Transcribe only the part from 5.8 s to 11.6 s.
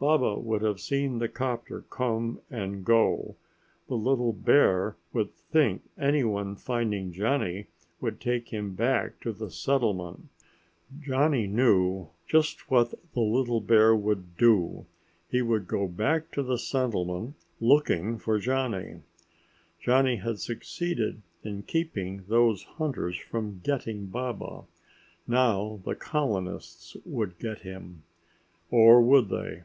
anyone finding Johnny would take him back to the settlement. Johnny